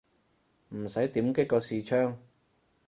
[0.69, 2.17] 唔使點擊個視窗